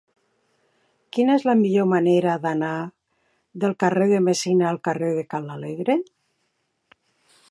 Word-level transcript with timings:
Quina 1.17 1.35
és 1.39 1.43
la 1.49 1.53
millor 1.59 1.85
manera 1.91 2.37
d'anar 2.45 2.71
del 3.65 3.77
carrer 3.85 4.09
de 4.15 4.23
Messina 4.29 4.67
al 4.71 4.83
carrer 4.89 5.13
de 5.21 5.29
Ca 5.35 5.45
l'Alegre? 5.47 6.01